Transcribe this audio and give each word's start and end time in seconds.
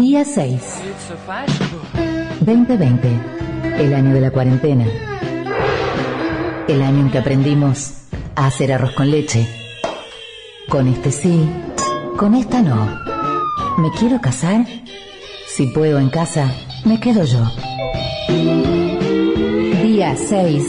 Día 0.00 0.24
6. 0.24 0.62
2020. 2.40 3.08
El 3.78 3.92
año 3.92 4.14
de 4.14 4.20
la 4.22 4.30
cuarentena. 4.30 4.86
El 6.66 6.80
año 6.80 7.00
en 7.00 7.10
que 7.10 7.18
aprendimos 7.18 8.04
a 8.34 8.46
hacer 8.46 8.72
arroz 8.72 8.92
con 8.92 9.10
leche. 9.10 9.46
Con 10.70 10.88
este 10.88 11.12
sí, 11.12 11.46
con 12.16 12.34
esta 12.34 12.62
no. 12.62 12.98
¿Me 13.76 13.90
quiero 13.90 14.22
casar? 14.22 14.64
Si 15.46 15.66
puedo 15.66 15.98
en 15.98 16.08
casa, 16.08 16.50
me 16.86 16.98
quedo 16.98 17.24
yo. 17.24 17.44
Día 19.82 20.16
6. 20.16 20.64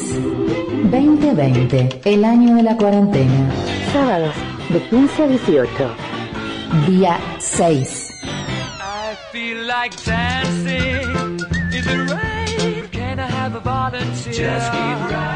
2020. 0.91 2.01
El 2.03 2.25
año 2.25 2.57
de 2.57 2.63
la 2.63 2.75
cuarentena. 2.75 3.49
Sábados, 3.93 4.35
de 4.67 4.81
15 4.89 5.23
a 5.23 5.27
18. 5.27 5.69
Día 6.89 7.17
6. 7.39 8.10
Like 9.71 10.03
dancing 10.03 11.39
Is 11.71 11.87
it 11.87 12.11
right? 12.11 12.89
Can 12.91 13.21
I 13.21 13.25
have 13.25 13.55
a 13.55 13.61
volunteer? 13.61 14.33
Just 14.33 14.71
keep 14.73 15.11
right 15.11 15.30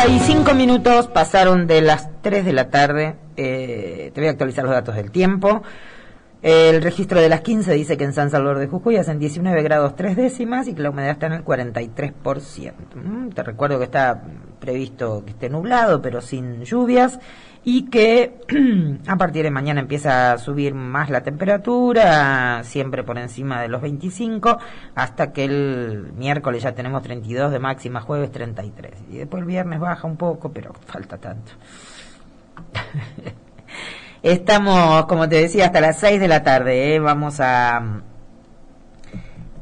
35 0.00 0.54
minutos 0.54 1.08
pasaron 1.08 1.66
de 1.66 1.80
las 1.80 2.08
3 2.22 2.44
de 2.44 2.52
la 2.52 2.70
tarde. 2.70 3.16
Eh, 3.36 4.12
te 4.14 4.20
voy 4.20 4.28
a 4.28 4.30
actualizar 4.30 4.62
los 4.62 4.72
datos 4.72 4.94
del 4.94 5.10
tiempo. 5.10 5.64
El 6.40 6.82
registro 6.82 7.20
de 7.20 7.28
las 7.28 7.40
15 7.40 7.72
dice 7.72 7.96
que 7.96 8.04
en 8.04 8.12
San 8.12 8.30
Salvador 8.30 8.58
de 8.58 8.68
Jujuy 8.68 8.96
hacen 8.96 9.18
19 9.18 9.60
grados 9.64 9.96
3 9.96 10.16
décimas 10.16 10.68
y 10.68 10.74
que 10.74 10.82
la 10.82 10.90
humedad 10.90 11.10
está 11.10 11.26
en 11.26 11.32
el 11.32 11.44
43%. 11.44 12.74
Mm, 12.94 13.30
Te 13.30 13.42
recuerdo 13.42 13.78
que 13.78 13.86
está 13.86 14.22
previsto 14.58 15.24
que 15.24 15.30
esté 15.30 15.48
nublado, 15.48 16.02
pero 16.02 16.20
sin 16.20 16.64
lluvias, 16.64 17.18
y 17.64 17.86
que 17.90 18.40
a 19.06 19.16
partir 19.16 19.44
de 19.44 19.50
mañana 19.50 19.80
empieza 19.80 20.32
a 20.32 20.38
subir 20.38 20.74
más 20.74 21.10
la 21.10 21.22
temperatura, 21.22 22.62
siempre 22.64 23.02
por 23.02 23.18
encima 23.18 23.60
de 23.60 23.68
los 23.68 23.82
25, 23.82 24.58
hasta 24.94 25.32
que 25.32 25.44
el 25.44 26.12
miércoles 26.16 26.62
ya 26.62 26.72
tenemos 26.72 27.02
32 27.02 27.52
de 27.52 27.58
máxima, 27.58 28.00
jueves 28.00 28.32
33. 28.32 28.94
Y 29.10 29.18
después 29.18 29.42
el 29.42 29.46
viernes 29.46 29.80
baja 29.80 30.06
un 30.06 30.16
poco, 30.16 30.50
pero 30.50 30.72
falta 30.86 31.18
tanto. 31.18 31.52
Estamos, 34.22 35.06
como 35.06 35.28
te 35.28 35.36
decía, 35.36 35.66
hasta 35.66 35.80
las 35.80 36.00
6 36.00 36.20
de 36.20 36.28
la 36.28 36.42
tarde. 36.42 36.94
¿eh? 36.94 36.98
Vamos 37.00 37.38
a... 37.40 38.00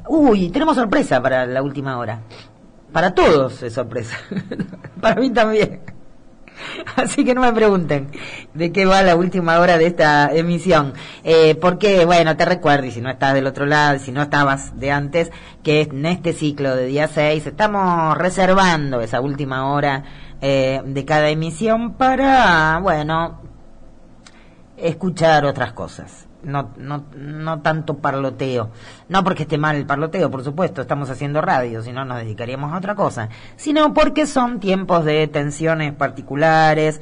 Uy, 0.08 0.50
tenemos 0.50 0.77
sorpresa 0.77 1.20
para 1.20 1.44
la 1.44 1.62
última 1.62 1.98
hora. 1.98 2.20
Para 2.97 3.14
todos 3.14 3.62
es 3.62 3.75
sorpresa. 3.75 4.16
para 5.02 5.20
mí 5.20 5.28
también. 5.28 5.83
Así 6.97 7.27
que 7.27 7.34
no 7.34 7.42
me 7.42 7.52
pregunten 7.52 8.08
de 8.55 8.72
qué 8.72 8.86
va 8.86 9.02
la 9.02 9.16
última 9.16 9.61
hora 9.61 9.77
de 9.77 9.86
esta 9.86 10.34
emisión. 10.34 10.94
Eh, 11.22 11.56
porque, 11.56 12.06
bueno, 12.06 12.39
te 12.39 12.47
recuerdo, 12.47 12.86
y 12.86 12.92
si 12.92 13.02
no 13.02 13.11
estás 13.11 13.34
del 13.34 13.47
otro 13.47 13.67
lado, 13.67 13.98
si 13.98 14.12
no 14.12 14.22
estabas 14.22 14.80
de 14.80 14.92
antes, 14.92 15.30
que 15.62 15.83
en 15.83 16.06
este 16.06 16.33
ciclo 16.33 16.74
de 16.74 16.86
día 16.86 17.06
6 17.06 17.47
estamos 17.47 18.17
reservando 18.17 19.02
esa 19.02 19.20
última 19.20 19.70
hora 19.70 20.02
eh, 20.41 20.80
de 20.83 21.05
cada 21.05 21.28
emisión 21.28 21.98
para, 21.98 22.78
bueno, 22.78 23.42
escuchar 24.78 25.44
otras 25.44 25.74
cosas. 25.74 26.26
No, 26.42 26.70
no, 26.77 27.05
no 27.17 27.61
tanto 27.63 27.98
parloteo. 27.98 28.70
No 29.08 29.24
porque 29.24 29.42
esté 29.42 29.58
mal 29.58 29.77
el 29.77 29.86
parloteo, 29.86 30.30
por 30.30 30.45
supuesto, 30.45 30.83
estamos 30.83 31.11
haciendo 31.11 31.41
radio, 31.41 31.83
si 31.83 31.92
no 31.92 32.05
nos 32.05 32.19
dedicaríamos 32.19 32.73
a 32.73 32.79
otra 32.79 32.95
cosa. 32.95 33.29
Sino 33.57 33.92
porque 33.95 34.27
son 34.27 34.61
tiempos 34.61 35.05
de 35.05 35.27
tensiones 35.27 35.92
particulares, 35.95 37.01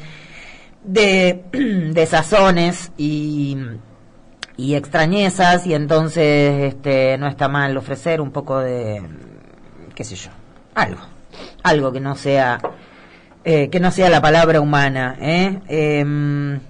de 0.84 1.44
desazones 1.92 2.92
y, 2.96 3.56
y 4.56 4.74
extrañezas, 4.74 5.66
y 5.66 5.74
entonces 5.74 6.74
este, 6.74 7.18
no 7.18 7.26
está 7.26 7.48
mal 7.48 7.76
ofrecer 7.76 8.20
un 8.20 8.30
poco 8.30 8.60
de, 8.60 9.02
qué 9.94 10.04
sé 10.04 10.16
yo, 10.16 10.30
algo. 10.74 11.00
Algo 11.62 11.92
que 11.92 12.00
no 12.00 12.14
sea, 12.14 12.60
eh, 13.44 13.68
que 13.68 13.80
no 13.80 13.90
sea 13.90 14.08
la 14.08 14.20
palabra 14.20 14.60
humana, 14.60 15.16
¿eh? 15.20 15.60
Em, 15.66 16.60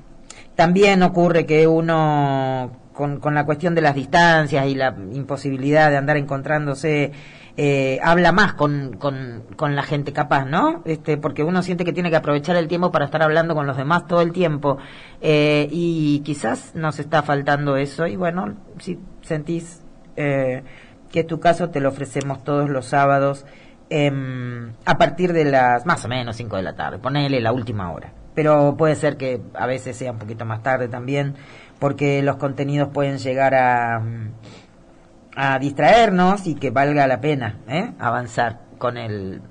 también 0.55 1.03
ocurre 1.03 1.47
que 1.47 1.67
uno, 1.67 2.71
con, 2.93 3.21
la 3.35 3.45
cuestión 3.45 3.75
de 3.75 3.83
las 3.83 3.95
distancias 3.95 4.67
y 4.67 4.75
la 4.75 4.95
imposibilidad 5.13 5.91
de 5.91 5.97
andar 5.97 6.17
encontrándose, 6.17 7.11
eh, 7.57 7.99
habla 8.03 8.31
más 8.33 8.55
con, 8.55 8.97
con, 8.99 9.45
con 9.57 9.75
la 9.75 9.83
gente 9.83 10.13
capaz, 10.13 10.45
¿no? 10.45 10.83
Este, 10.85 11.17
porque 11.17 11.43
uno 11.43 11.63
siente 11.63 11.85
que 11.85 11.93
tiene 11.93 12.11
que 12.11 12.17
aprovechar 12.17 12.57
el 12.57 12.69
tiempo 12.69 12.93
para 12.93 13.07
estar 13.07 13.23
hablando 13.23 13.55
con 13.55 13.67
los 13.67 13.77
demás 13.77 14.07
todo 14.07 14.23
el 14.23 14.33
tiempo. 14.33 14.79
Eh, 15.21 15.69
y 15.71 16.21
quizás 16.21 16.75
nos 16.77 17.01
está 17.01 17.23
faltando 17.23 17.77
eso. 17.77 18.07
Y 18.07 18.17
bueno, 18.17 18.55
si 18.79 18.99
sentís 19.23 19.83
eh, 20.17 20.63
que 21.11 21.21
es 21.21 21.27
tu 21.27 21.41
caso, 21.41 21.71
te 21.71 21.81
lo 21.81 21.89
ofrecemos 21.89 22.45
todos 22.45 22.71
los 22.71 22.87
sábados 22.87 23.45
em, 23.91 24.73
a 24.85 24.99
partir 24.99 25.33
de 25.33 25.45
las 25.45 25.85
más 25.85 26.05
o 26.05 26.09
menos 26.09 26.37
5 26.37 26.57
de 26.57 26.63
la 26.63 26.75
tarde. 26.75 26.99
Ponele 26.99 27.41
la 27.41 27.53
última 27.53 27.93
hora 27.93 28.24
pero 28.35 28.77
puede 28.77 28.97
ser 28.97 29.17
que 29.17 29.41
a 29.55 29.67
veces 29.67 29.97
sea 29.97 30.13
un 30.13 30.19
poquito 30.19 30.45
más 30.45 30.63
tarde 30.63 30.89
también, 30.89 31.35
porque 31.79 32.23
los 32.23 32.37
contenidos 32.37 32.89
pueden 32.89 33.19
llegar 33.19 33.55
a, 33.55 34.03
a 35.37 35.59
distraernos 35.59 36.47
y 36.47 36.55
que 36.55 36.71
valga 36.71 37.07
la 37.07 37.21
pena 37.21 37.59
¿eh? 37.69 37.93
avanzar 37.99 38.61
con 38.79 38.97
el 38.97 39.43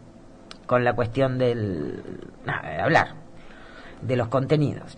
con 0.65 0.83
la 0.83 0.93
cuestión 0.93 1.37
del 1.37 2.31
hablar 2.47 3.15
de 4.01 4.15
los 4.15 4.27
contenidos. 4.29 4.97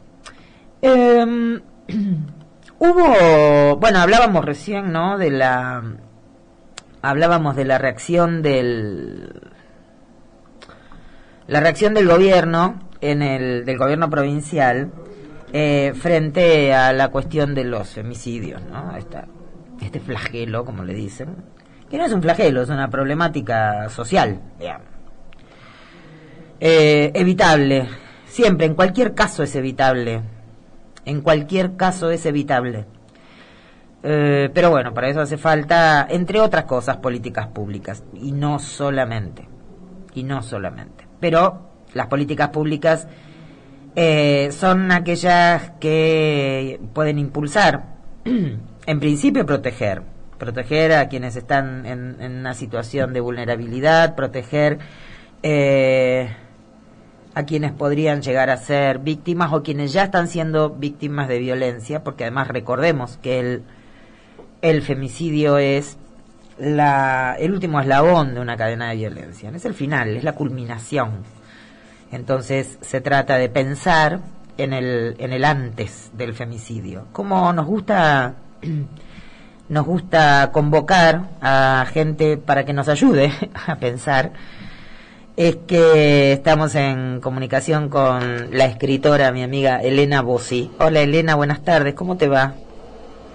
Em, 0.81 1.61
hubo, 2.79 3.77
bueno, 3.77 3.99
hablábamos 3.99 4.45
recién, 4.45 4.91
¿no? 4.91 5.17
De 5.17 5.31
la 5.31 5.83
hablábamos 7.01 7.55
de 7.55 7.65
la 7.65 7.77
reacción 7.77 8.41
del 8.41 9.51
la 11.47 11.59
reacción 11.59 11.93
del 11.93 12.07
gobierno 12.07 12.79
en 13.01 13.21
el 13.21 13.65
del 13.65 13.77
gobierno 13.77 14.09
provincial 14.09 14.91
eh, 15.53 15.93
frente 15.95 16.73
a 16.73 16.91
la 16.93 17.09
cuestión 17.09 17.55
de 17.55 17.63
los 17.63 17.89
femicidios, 17.89 18.61
¿no? 18.63 18.93
Este 19.81 19.99
flagelo, 19.99 20.65
como 20.65 20.83
le 20.83 20.93
dicen, 20.93 21.35
que 21.89 21.97
no 21.97 22.05
es 22.05 22.11
un 22.11 22.21
flagelo, 22.21 22.61
es 22.61 22.69
una 22.69 22.89
problemática 22.89 23.89
social. 23.89 24.41
Eh, 26.59 27.11
evitable, 27.13 27.87
siempre, 28.25 28.65
en 28.65 28.75
cualquier 28.75 29.13
caso 29.13 29.43
es 29.43 29.55
evitable, 29.55 30.21
en 31.05 31.21
cualquier 31.21 31.75
caso 31.75 32.09
es 32.09 32.25
evitable. 32.25 32.85
Eh, 34.03 34.49
pero 34.53 34.69
bueno, 34.71 34.93
para 34.93 35.09
eso 35.09 35.21
hace 35.21 35.37
falta, 35.37 36.05
entre 36.09 36.39
otras 36.39 36.65
cosas, 36.65 36.97
políticas 36.97 37.47
públicas, 37.47 38.03
y 38.13 38.31
no 38.31 38.59
solamente, 38.59 39.47
y 40.13 40.23
no 40.23 40.41
solamente. 40.41 41.07
Pero 41.19 41.64
las 41.95 42.07
políticas 42.07 42.49
públicas 42.49 43.07
eh, 43.95 44.49
son 44.51 44.91
aquellas 44.91 45.71
que 45.79 46.79
pueden 46.93 47.17
impulsar, 47.17 47.95
en 48.25 48.99
principio 48.99 49.45
proteger, 49.45 50.01
proteger 50.37 50.91
a 50.91 51.07
quienes 51.07 51.37
están 51.37 51.85
en, 51.85 52.17
una 52.19 52.53
situación 52.53 53.13
de 53.13 53.21
vulnerabilidad, 53.21 54.13
proteger 54.13 54.77
eh, 55.41 56.35
a 57.33 57.43
quienes 57.43 57.71
podrían 57.71 58.21
llegar 58.21 58.49
a 58.49 58.57
ser 58.57 58.99
víctimas 58.99 59.53
o 59.53 59.63
quienes 59.63 59.93
ya 59.93 60.03
están 60.03 60.27
siendo 60.27 60.71
víctimas 60.71 61.29
de 61.29 61.39
violencia, 61.39 62.03
porque 62.03 62.25
además 62.25 62.49
recordemos 62.49 63.17
que 63.21 63.39
el, 63.39 63.63
el 64.61 64.81
femicidio 64.81 65.57
es 65.57 65.97
la, 66.57 67.37
el 67.39 67.53
último 67.53 67.79
eslabón 67.79 68.33
de 68.33 68.41
una 68.41 68.57
cadena 68.57 68.89
de 68.89 68.97
violencia, 68.97 69.49
es 69.55 69.63
el 69.63 69.73
final, 69.73 70.17
es 70.17 70.25
la 70.25 70.33
culminación. 70.33 71.34
Entonces 72.15 72.77
se 72.79 73.01
trata 73.01 73.37
de 73.37 73.49
pensar 73.49 74.21
en 74.57 74.71
el, 74.71 75.15
en 75.19 75.33
el 75.33 75.43
antes 75.43 76.11
del 76.13 76.33
femicidio. 76.33 77.07
Como 77.11 77.51
nos 77.51 77.65
gusta, 77.65 78.35
nos 79.69 79.85
gusta 79.85 80.49
convocar 80.53 81.23
a 81.41 81.85
gente 81.91 82.37
para 82.37 82.63
que 82.63 82.71
nos 82.71 82.87
ayude 82.87 83.33
a 83.67 83.75
pensar, 83.75 84.31
es 85.35 85.57
que 85.67 86.31
estamos 86.31 86.75
en 86.75 87.19
comunicación 87.19 87.89
con 87.89 88.57
la 88.57 88.65
escritora, 88.65 89.33
mi 89.33 89.43
amiga 89.43 89.81
Elena 89.81 90.21
Bossi. 90.21 90.71
Hola 90.79 91.01
Elena, 91.01 91.35
buenas 91.35 91.65
tardes, 91.65 91.95
¿cómo 91.95 92.15
te 92.15 92.29
va? 92.29 92.53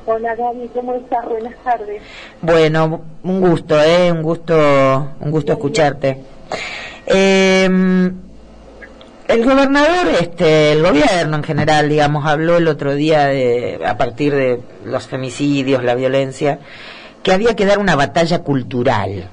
Hola 0.07 0.35
Gaby, 0.35 0.69
¿cómo 0.69 0.95
estás? 0.95 1.27
Buenas 1.27 1.55
tardes. 1.63 2.03
Bueno, 2.41 3.03
un 3.25 3.41
gusto, 3.43 3.79
¿eh? 3.79 4.11
Un 4.11 4.23
gusto, 4.23 5.11
un 5.21 5.31
gusto 5.31 5.53
escucharte. 5.53 6.17
Eh, 7.05 7.69
el 9.31 9.45
gobernador, 9.45 10.09
este, 10.21 10.73
el 10.73 10.83
gobierno 10.83 11.37
en 11.37 11.43
general, 11.45 11.89
digamos, 11.89 12.27
habló 12.27 12.57
el 12.57 12.69
otro 12.69 12.95
día 12.95 13.27
de, 13.27 13.81
a 13.87 13.97
partir 13.97 14.35
de 14.35 14.61
los 14.85 15.07
femicidios, 15.07 15.85
la 15.85 15.95
violencia, 15.95 16.59
que 17.23 17.33
había 17.33 17.55
que 17.55 17.67
dar 17.67 17.79
una 17.79 17.97
batalla 17.97 18.41
cultural. 18.41 19.29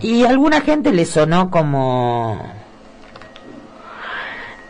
Y 0.00 0.24
a 0.24 0.30
alguna 0.30 0.60
gente 0.60 0.92
le 0.92 1.04
sonó 1.04 1.50
como 1.50 2.60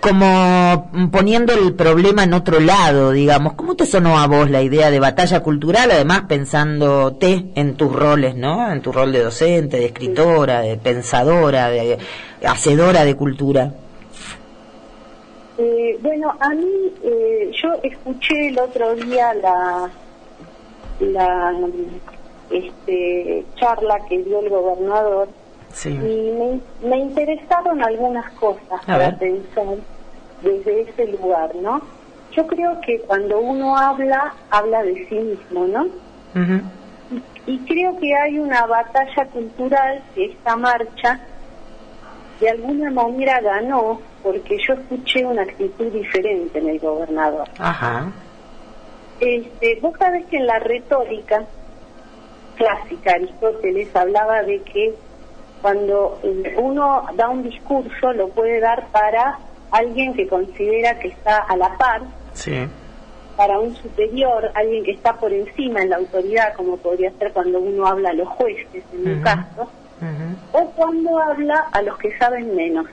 como 0.00 0.90
poniendo 1.12 1.52
el 1.52 1.74
problema 1.74 2.24
en 2.24 2.32
otro 2.32 2.58
lado, 2.58 3.12
digamos. 3.12 3.52
¿Cómo 3.52 3.76
te 3.76 3.84
sonó 3.84 4.18
a 4.18 4.26
vos 4.26 4.50
la 4.50 4.62
idea 4.62 4.90
de 4.90 4.98
batalla 4.98 5.40
cultural, 5.40 5.90
además 5.90 6.22
pensándote 6.26 7.50
en 7.54 7.74
tus 7.74 7.92
roles, 7.92 8.34
¿no? 8.34 8.72
En 8.72 8.80
tu 8.80 8.92
rol 8.92 9.12
de 9.12 9.22
docente, 9.22 9.78
de 9.78 9.86
escritora, 9.86 10.60
de 10.62 10.78
pensadora, 10.78 11.68
de 11.68 11.98
hacedora 12.42 13.04
de 13.04 13.14
cultura. 13.14 13.74
Eh, 15.62 15.98
bueno, 16.00 16.32
a 16.40 16.48
mí, 16.54 16.90
eh, 17.02 17.50
yo 17.62 17.74
escuché 17.82 18.48
el 18.48 18.58
otro 18.58 18.94
día 18.94 19.34
la, 19.34 19.90
la 21.00 21.54
este, 22.50 23.44
charla 23.56 24.00
que 24.08 24.22
dio 24.22 24.40
el 24.40 24.48
gobernador 24.48 25.28
Sí. 25.72 25.90
y 25.90 26.32
me, 26.32 26.88
me 26.88 26.96
interesaron 26.98 27.82
algunas 27.84 28.28
cosas 28.32 28.84
para 28.86 28.98
ver. 29.10 29.18
pensar 29.18 29.76
desde 30.42 30.80
ese 30.80 31.06
lugar, 31.08 31.54
¿no? 31.56 31.82
Yo 32.32 32.46
creo 32.46 32.80
que 32.80 32.98
cuando 33.02 33.38
uno 33.38 33.76
habla, 33.76 34.32
habla 34.50 34.82
de 34.82 35.06
sí 35.08 35.14
mismo, 35.14 35.66
¿no? 35.66 35.82
Ujú. 36.34 36.62
Y 37.46 37.58
creo 37.66 37.98
que 37.98 38.14
hay 38.16 38.38
una 38.38 38.64
batalla 38.66 39.26
cultural 39.26 40.02
que 40.14 40.24
esta 40.26 40.56
marcha 40.56 41.20
de 42.40 42.48
alguna 42.50 42.90
manera 42.90 43.40
ganó 43.40 44.00
porque 44.22 44.58
yo 44.66 44.74
escuché 44.74 45.24
una 45.24 45.42
actitud 45.42 45.86
diferente 45.92 46.58
en 46.58 46.68
el 46.68 46.78
gobernador. 46.78 47.48
Ajá. 47.58 48.10
Este, 49.20 49.78
vos 49.80 49.92
sabés 49.98 50.26
que 50.26 50.36
en 50.38 50.46
la 50.46 50.58
retórica 50.58 51.44
clásica 52.56 53.12
Aristóteles 53.12 53.94
hablaba 53.94 54.42
de 54.42 54.60
que 54.62 54.94
cuando 55.62 56.18
uno 56.56 57.06
da 57.14 57.28
un 57.28 57.42
discurso 57.42 58.12
lo 58.12 58.28
puede 58.28 58.60
dar 58.60 58.86
para 58.88 59.38
alguien 59.70 60.14
que 60.14 60.26
considera 60.26 60.98
que 60.98 61.08
está 61.08 61.38
a 61.38 61.56
la 61.56 61.76
par, 61.76 62.02
Sí. 62.32 62.66
para 63.36 63.58
un 63.58 63.74
superior, 63.76 64.50
alguien 64.54 64.84
que 64.84 64.92
está 64.92 65.14
por 65.14 65.32
encima 65.32 65.80
en 65.82 65.90
la 65.90 65.96
autoridad, 65.96 66.54
como 66.54 66.76
podría 66.78 67.10
ser 67.18 67.32
cuando 67.32 67.60
uno 67.60 67.86
habla 67.86 68.10
a 68.10 68.14
los 68.14 68.28
jueces 68.28 68.84
en 68.92 69.06
un 69.06 69.12
Ujú. 69.14 69.22
caso, 69.22 69.70
o 70.52 70.64
cuando 70.72 71.18
habla 71.18 71.66
a 71.72 71.82
los 71.82 71.96
que 71.98 72.16
saben 72.18 72.54
menos. 72.56 72.86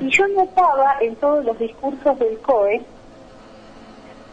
Y 0.00 0.10
yo 0.10 0.26
notaba 0.28 0.96
en 1.00 1.14
todos 1.16 1.44
los 1.44 1.58
discursos 1.58 2.18
del 2.18 2.38
COE 2.38 2.82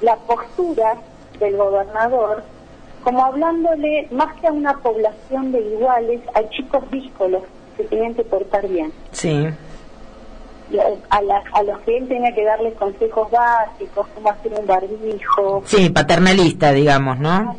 la 0.01 0.15
postura 0.15 0.95
del 1.39 1.57
gobernador 1.57 2.43
como 3.03 3.23
hablándole 3.25 4.07
más 4.11 4.33
que 4.39 4.47
a 4.47 4.51
una 4.51 4.73
población 4.77 5.51
de 5.51 5.61
iguales, 5.61 6.21
a 6.33 6.47
chicos 6.49 6.83
díscolos 6.91 7.43
que 7.77 7.83
tenían 7.85 8.13
que 8.15 8.23
portar 8.23 8.67
bien. 8.67 8.91
Sí. 9.11 9.47
A 11.09 11.21
la- 11.21 11.43
a 11.53 11.63
los 11.63 11.79
que 11.81 11.97
él 11.97 12.07
tenía 12.09 12.33
que 12.33 12.43
darles 12.43 12.73
consejos 12.75 13.31
básicos, 13.31 14.05
cómo 14.13 14.29
hacer 14.29 14.51
un 14.59 14.67
barbijo, 14.67 15.61
Sí, 15.65 15.89
paternalista, 15.89 16.73
digamos, 16.73 17.17
¿no? 17.19 17.55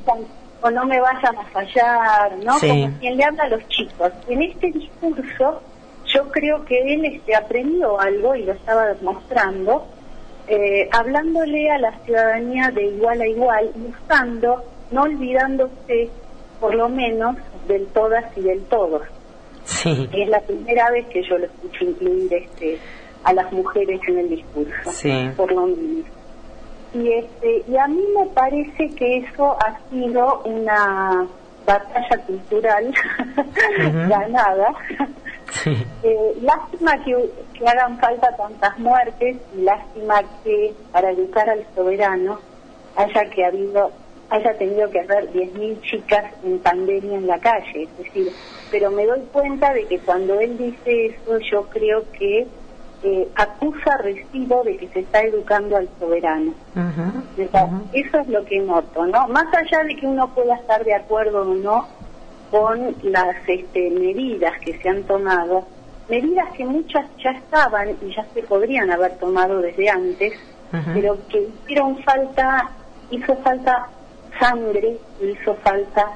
o 0.61 0.71
no 0.71 0.85
me 0.85 1.01
vayan 1.01 1.37
a 1.39 1.45
fallar, 1.45 2.37
¿no? 2.45 2.59
Sí. 2.59 2.69
Como 2.69 2.99
quien 2.99 3.17
le 3.17 3.25
habla 3.25 3.45
a 3.45 3.49
los 3.49 3.67
chicos. 3.69 4.11
En 4.29 4.43
este 4.43 4.73
discurso 4.73 5.63
yo 6.09 6.29
creo 6.31 6.65
que 6.65 6.95
él 6.95 7.05
este, 7.05 7.35
aprendió 7.35 8.01
algo 8.01 8.35
y 8.35 8.45
lo 8.45 8.53
estaba 8.53 8.87
demostrando, 8.87 9.87
eh, 10.47 10.89
hablándole 10.93 11.71
a 11.71 11.79
la 11.79 11.93
ciudadanía 12.05 12.71
de 12.71 12.85
igual 12.87 13.21
a 13.21 13.27
igual 13.27 13.71
y 13.77 13.91
usando, 13.91 14.63
no 14.91 15.03
olvidándose 15.03 16.09
por 16.61 16.75
lo 16.75 16.89
menos 16.89 17.37
del 17.67 17.87
todas 17.89 18.25
y 18.37 18.41
del 18.41 18.63
todos. 18.65 19.03
Sí. 19.65 20.09
Es 20.13 20.29
la 20.29 20.41
primera 20.41 20.91
vez 20.91 21.07
que 21.09 21.23
yo 21.23 21.37
lo 21.37 21.45
escucho 21.45 21.85
incluir 21.85 22.33
este, 22.33 22.79
a 23.25 23.33
las 23.35 23.53
mujeres 23.53 24.01
en 24.09 24.19
el 24.19 24.29
discurso, 24.31 24.91
Sí. 24.93 25.31
por 25.37 25.53
lo 25.53 25.67
menos. 25.67 26.07
Y, 26.95 27.13
este, 27.13 27.65
y 27.69 27.77
a 27.77 27.87
mí 27.87 28.03
me 28.19 28.27
parece 28.29 28.89
que 28.97 29.19
eso 29.19 29.59
ha 29.61 29.79
sido 29.91 30.41
una 30.47 31.27
batalla 31.67 32.17
cultural 32.27 32.87
Ujú. 33.87 34.09
ganada. 34.09 34.69
Sí. 35.51 35.87
Eh, 36.03 36.39
lástima 36.43 37.03
que, 37.05 37.31
que 37.55 37.67
hagan 37.67 37.99
falta 37.99 38.37
tantas 38.37 38.79
muertes 38.79 39.37
y 39.57 39.63
lástima 39.63 40.23
que 40.45 40.75
para 40.93 41.11
educar 41.11 41.49
al 41.49 41.65
soberano 41.75 42.39
haya 42.97 43.25
que 43.31 43.45
habido 43.45 43.91
haya 44.31 44.57
tenido 44.59 44.91
que 44.91 45.01
haber 45.01 45.33
10.000 45.33 45.81
chicas 45.81 46.25
en 46.45 46.59
pandemia 46.59 47.17
en 47.17 47.27
la 47.27 47.39
calle, 47.39 47.85
es 47.85 47.99
decir, 47.99 48.31
pero 48.71 48.91
me 48.91 49.07
doy 49.07 49.21
cuenta 49.33 49.73
de 49.73 49.87
que 49.87 49.99
cuando 50.01 50.39
él 50.39 50.59
dice 50.59 51.07
eso 51.07 51.39
yo 51.51 51.63
creo 51.71 52.05
que 52.13 52.47
eh, 53.03 53.29
acusa 53.37 53.97
recibo 53.99 54.63
de 54.65 54.77
que 54.77 54.89
se 54.89 55.01
está 55.01 55.23
educando 55.23 55.77
al 55.77 55.89
soberano. 55.99 56.53
Ujú. 56.75 57.43
O 57.47 57.51
sea, 57.51 57.65
Ujú. 57.65 57.89
Eso 57.93 58.19
es 58.19 58.29
lo 58.29 58.45
que 58.45 58.59
noto, 58.59 59.07
¿no? 59.07 59.29
Más 59.29 59.47
allá 59.55 59.85
de 59.85 59.95
que 59.97 60.07
uno 60.07 60.29
pueda 60.35 60.57
estar 60.57 60.85
de 60.85 60.95
acuerdo 60.95 61.43
o 61.43 61.55
no 61.55 61.87
con 62.51 62.95
las 63.03 63.37
este, 63.47 63.91
medidas 63.91 64.59
que 64.61 64.79
se 64.79 64.89
han 64.89 65.03
tomado, 65.05 65.67
medidas 66.09 66.49
que 66.57 66.65
muchas 66.65 67.05
ya 67.23 67.31
estaban 67.31 67.97
y 68.03 68.15
ya 68.15 68.25
se 68.35 68.43
podrían 68.43 68.91
haber 68.91 69.17
tomado 69.19 69.61
desde 69.61 69.91
antes, 69.91 70.33
pero 70.93 71.19
que 71.29 71.49
hicieron 71.65 71.97
falta, 72.03 72.71
hizo 73.11 73.35
falta 73.37 73.89
sangre, 74.39 74.99
hizo 75.21 75.55
falta 75.57 76.13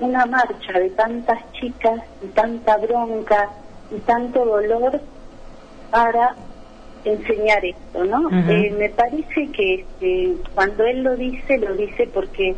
una 0.00 0.26
marcha 0.26 0.78
de 0.78 0.90
tantas 0.90 1.40
chicas 1.52 2.00
y 2.22 2.26
tanta 2.28 2.76
bronca 2.76 3.48
y 3.90 3.98
tanto 4.00 4.44
dolor 4.44 5.00
para 5.90 6.34
enseñar 7.04 7.64
esto, 7.64 8.04
¿no? 8.04 8.28
Eh, 8.50 8.74
me 8.76 8.90
parece 8.90 9.50
que 9.52 9.74
este, 9.74 10.34
cuando 10.54 10.84
él 10.84 11.02
lo 11.02 11.16
dice, 11.16 11.58
lo 11.58 11.74
dice 11.74 12.08
porque 12.12 12.54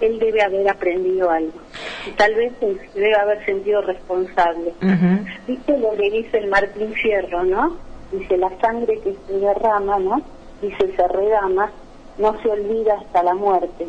él 0.00 0.18
debe 0.18 0.42
haber 0.42 0.68
aprendido 0.68 1.30
algo. 1.30 1.58
Y 2.06 2.10
tal 2.12 2.34
vez 2.34 2.52
se 2.60 2.74
debe 2.94 3.14
haber 3.14 3.44
sentido 3.44 3.82
responsable. 3.82 4.72
Ujú. 4.82 5.24
Dice 5.46 5.78
lo 5.78 5.90
que 5.92 6.10
dice 6.10 6.38
el 6.38 6.48
Martín 6.48 6.92
Fierro, 6.94 7.44
¿no? 7.44 7.76
Dice, 8.12 8.36
la 8.36 8.50
sangre 8.60 8.98
que 9.00 9.14
se 9.26 9.32
derrama, 9.34 9.98
¿no? 9.98 10.20
Dice, 10.60 10.92
se 10.96 11.08
redama, 11.08 11.70
no 12.18 12.40
se 12.42 12.48
olvida 12.48 12.94
hasta 12.94 13.22
la 13.22 13.34
muerte. 13.34 13.88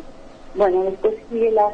Bueno, 0.54 0.84
después 0.84 1.14
sigue 1.30 1.50
la... 1.50 1.68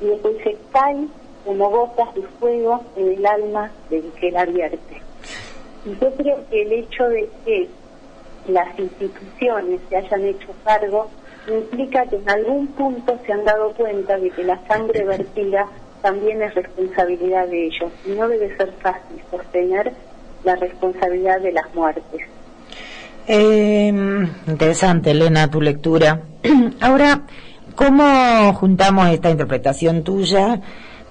Y 0.00 0.06
después 0.06 0.36
se 0.44 0.56
cae 0.72 1.08
como 1.44 1.70
gotas 1.70 2.14
de 2.14 2.22
fuego 2.38 2.84
en 2.96 3.08
el 3.14 3.26
alma 3.26 3.70
del 3.90 4.12
que 4.20 4.30
la 4.30 4.44
vierte. 4.44 5.02
Y 5.84 5.98
yo 5.98 6.12
creo 6.14 6.38
que 6.50 6.62
el 6.62 6.72
hecho 6.72 7.08
de 7.08 7.28
que 7.44 7.68
las 8.48 8.78
instituciones 8.78 9.80
se 9.88 9.96
hayan 9.96 10.24
hecho 10.24 10.48
cargo 10.64 11.08
implica 11.54 12.06
que 12.06 12.16
en 12.16 12.30
algún 12.30 12.66
punto 12.68 13.18
se 13.24 13.32
han 13.32 13.44
dado 13.44 13.72
cuenta 13.72 14.18
de 14.18 14.30
que 14.30 14.44
la 14.44 14.58
sangre 14.66 15.04
vertida 15.04 15.66
también 16.02 16.42
es 16.42 16.54
responsabilidad 16.54 17.48
de 17.48 17.66
ellos 17.66 17.90
y 18.06 18.10
no 18.10 18.28
debe 18.28 18.56
ser 18.56 18.72
fácil 18.80 19.20
sostener 19.30 19.92
la 20.44 20.56
responsabilidad 20.56 21.40
de 21.40 21.52
las 21.52 21.74
muertes. 21.74 22.22
Eh, 23.26 23.92
interesante, 24.46 25.10
Elena, 25.10 25.50
tu 25.50 25.60
lectura. 25.60 26.22
Ahora, 26.80 27.22
¿cómo 27.74 28.54
juntamos 28.54 29.08
esta 29.08 29.30
interpretación 29.30 30.02
tuya 30.02 30.60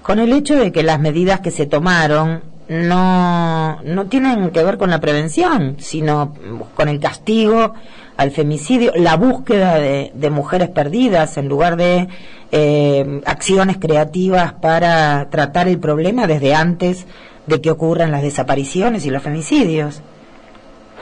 con 0.02 0.18
el 0.18 0.32
hecho 0.32 0.56
de 0.56 0.72
que 0.72 0.82
las 0.82 0.98
medidas 0.98 1.40
que 1.40 1.50
se 1.50 1.66
tomaron 1.66 2.42
no, 2.68 3.82
no 3.82 4.06
tienen 4.06 4.50
que 4.50 4.64
ver 4.64 4.78
con 4.78 4.90
la 4.90 5.00
prevención, 5.00 5.76
sino 5.78 6.34
con 6.74 6.88
el 6.88 7.00
castigo 7.00 7.74
al 8.18 8.32
femicidio, 8.32 8.92
la 8.96 9.16
búsqueda 9.16 9.76
de, 9.76 10.10
de 10.12 10.30
mujeres 10.30 10.68
perdidas 10.68 11.38
en 11.38 11.48
lugar 11.48 11.76
de 11.76 12.08
eh, 12.50 13.20
acciones 13.24 13.78
creativas 13.78 14.54
para 14.54 15.30
tratar 15.30 15.68
el 15.68 15.78
problema 15.78 16.26
desde 16.26 16.52
antes 16.52 17.06
de 17.46 17.60
que 17.60 17.70
ocurran 17.70 18.10
las 18.10 18.22
desapariciones 18.22 19.06
y 19.06 19.10
los 19.10 19.22
femicidios? 19.22 20.02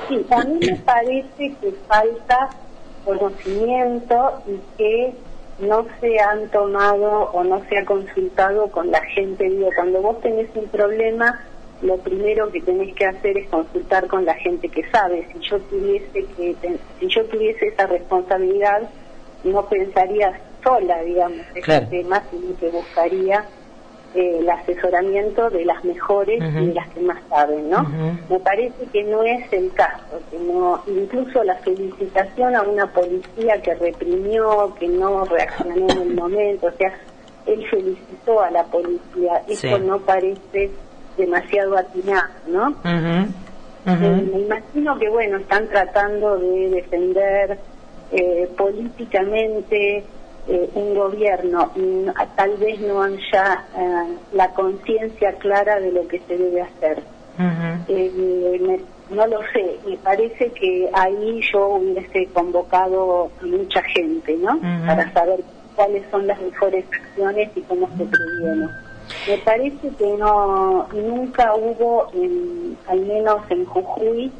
Sí, 0.08 0.26
a 0.30 0.44
mí 0.44 0.58
me 0.60 0.76
parece 0.76 1.54
que 1.60 1.74
falta 1.88 2.50
conocimiento 3.04 4.42
y 4.46 4.76
que 4.76 5.14
no 5.60 5.86
se 6.00 6.20
han 6.20 6.48
tomado 6.50 7.30
o 7.32 7.42
no 7.44 7.62
se 7.70 7.78
ha 7.78 7.84
consultado 7.86 8.68
con 8.68 8.90
la 8.90 9.00
gente. 9.00 9.48
Digo, 9.48 9.70
cuando 9.74 10.02
vos 10.02 10.20
tenés 10.20 10.48
un 10.54 10.66
problema, 10.66 11.40
lo 11.82 11.98
primero 11.98 12.50
que 12.50 12.60
tenés 12.62 12.94
que 12.94 13.04
hacer 13.06 13.36
es 13.36 13.48
consultar 13.48 14.06
con 14.06 14.24
la 14.24 14.34
gente 14.34 14.68
que 14.68 14.82
sabe. 14.90 15.26
Si 15.32 15.38
yo 15.40 15.60
tuviese 15.62 16.24
que 16.36 16.54
ten- 16.60 16.80
si 16.98 17.06
yo 17.08 17.24
tuviese 17.26 17.66
esa 17.68 17.86
responsabilidad, 17.86 18.88
no 19.44 19.68
pensaría 19.68 20.40
sola, 20.64 21.02
digamos, 21.02 21.46
este 21.48 21.60
Claro. 21.60 21.86
tema, 21.88 22.22
sino 22.30 22.56
que 22.58 22.68
buscaría 22.70 23.44
eh, 24.14 24.38
el 24.38 24.48
asesoramiento 24.48 25.50
de 25.50 25.66
las 25.66 25.84
mejores 25.84 26.42
y 26.62 26.66
de 26.68 26.72
las 26.74 26.88
que 26.94 27.00
más 27.00 27.22
saben, 27.28 27.68
¿no? 27.68 27.86
Me 28.30 28.38
parece 28.40 28.86
que 28.90 29.04
no 29.04 29.22
es 29.22 29.52
el 29.52 29.70
caso, 29.74 30.22
que 30.30 30.38
no, 30.38 30.82
incluso 30.86 31.44
la 31.44 31.56
felicitación 31.56 32.56
a 32.56 32.62
una 32.62 32.86
policía 32.92 33.60
que 33.62 33.74
reprimió, 33.74 34.74
que 34.80 34.88
no 34.88 35.26
reaccionó 35.26 35.86
en 35.90 35.98
el 36.00 36.14
momento, 36.14 36.68
o 36.68 36.72
sea, 36.78 36.98
él 37.44 37.66
felicitó 37.68 38.40
a 38.40 38.50
la 38.50 38.64
policía, 38.64 39.42
Sí. 39.48 39.66
eso 39.68 39.78
no 39.80 39.98
parece 40.00 40.70
demasiado 41.16 41.76
atinado, 41.76 42.28
¿no? 42.48 42.74
Eh, 44.04 44.28
me 44.32 44.40
imagino 44.40 44.98
que, 44.98 45.08
bueno, 45.08 45.38
están 45.38 45.68
tratando 45.68 46.38
de 46.38 46.70
defender 46.70 47.58
eh, 48.12 48.48
políticamente 48.56 50.04
eh, 50.48 50.70
un 50.74 50.94
gobierno 50.94 51.72
tal 52.36 52.56
vez 52.56 52.78
no 52.80 53.02
han 53.02 53.16
ya 53.32 53.64
eh, 53.76 54.16
la 54.32 54.50
conciencia 54.52 55.32
clara 55.34 55.80
de 55.80 55.90
lo 55.92 56.06
que 56.08 56.20
se 56.20 56.36
debe 56.36 56.62
hacer. 56.62 57.02
Eh, 57.88 58.58
me- 58.60 58.80
no 59.14 59.26
lo 59.26 59.38
sé, 59.52 59.78
me 59.86 59.96
parece 59.98 60.50
que 60.52 60.88
ahí 60.92 61.40
yo 61.52 61.68
hubiese 61.76 62.26
convocado 62.32 63.30
a 63.40 63.46
mucha 63.46 63.80
gente, 63.82 64.36
¿no? 64.36 64.58
Para 64.86 65.12
saber 65.12 65.40
cuáles 65.76 66.02
son 66.10 66.26
las 66.26 66.40
mejores 66.40 66.84
acciones 66.92 67.50
y 67.54 67.60
cómo 67.62 67.88
se 67.96 68.04
previene. 68.04 68.68
Me 69.28 69.38
parece 69.38 69.88
que 69.96 70.06
no 70.18 70.86
nunca 70.92 71.54
hubo, 71.54 72.08
en- 72.14 72.76
al 72.88 73.00
menos 73.00 73.38
en 73.50 73.64
Jujuy, 73.64 74.32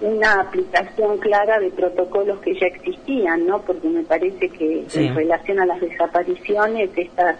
una 0.00 0.40
aplicación 0.40 1.18
clara 1.18 1.58
de 1.60 1.70
protocolos 1.70 2.38
que 2.40 2.54
ya 2.58 2.66
existían, 2.66 3.46
¿no? 3.46 3.60
Porque 3.60 3.88
me 3.88 4.02
parece 4.02 4.48
que 4.48 4.84
Sí. 4.88 5.06
en 5.06 5.14
relación 5.14 5.60
a 5.60 5.66
las 5.66 5.80
desapariciones, 5.80 6.90
estas 6.96 7.36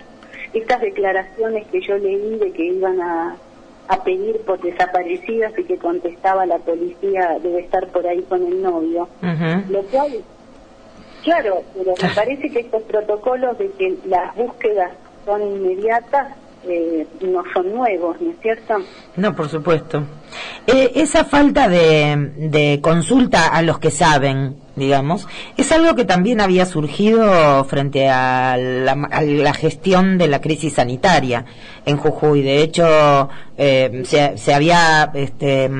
estas 0.52 0.80
declaraciones 0.80 1.64
que 1.68 1.80
yo 1.80 1.96
leí 1.96 2.36
de 2.36 2.50
que 2.52 2.64
iban 2.64 3.00
a, 3.00 3.36
a 3.86 4.02
pedir 4.02 4.40
por 4.40 4.60
desaparecidas 4.60 5.56
y 5.58 5.62
que 5.64 5.78
contestaba 5.78 6.44
la 6.44 6.58
policía 6.58 7.38
debe 7.40 7.60
estar 7.60 7.86
por 7.88 8.04
ahí 8.06 8.20
con 8.22 8.44
el 8.44 8.60
novio. 8.60 9.08
Ujú. 9.22 9.72
Lo 9.72 9.82
cual, 9.84 10.10
claro, 11.22 11.62
pero 11.74 11.94
me 12.02 12.08
parece 12.14 12.50
que 12.50 12.60
estos 12.60 12.82
protocolos 12.82 13.58
de 13.58 13.70
que 13.72 13.96
las 14.06 14.34
búsquedas 14.34 14.90
son 15.24 15.40
inmediatas 15.42 16.34
eh, 16.68 17.06
no 17.20 17.42
son 17.54 17.74
nuevos, 17.74 18.20
¿no 18.20 18.30
es 18.30 18.36
cierto? 18.40 18.74
No, 19.16 19.34
por 19.34 19.48
supuesto. 19.48 20.02
Eh, 20.66 20.92
esa 20.94 21.24
falta 21.24 21.68
de, 21.68 22.32
de 22.36 22.80
consulta 22.82 23.48
a 23.48 23.62
los 23.62 23.78
que 23.78 23.90
saben, 23.90 24.56
digamos, 24.76 25.26
es 25.56 25.72
algo 25.72 25.94
que 25.94 26.04
también 26.04 26.40
había 26.40 26.66
surgido 26.66 27.64
frente 27.64 28.08
a 28.08 28.56
la, 28.56 28.92
a 29.10 29.22
la 29.22 29.54
gestión 29.54 30.18
de 30.18 30.28
la 30.28 30.40
crisis 30.40 30.74
sanitaria 30.74 31.44
en 31.86 31.96
Jujuy. 31.96 32.42
De 32.42 32.62
hecho, 32.62 33.28
eh, 33.56 34.02
se, 34.04 34.36
se 34.36 34.54
había 34.54 35.10
este, 35.14 35.70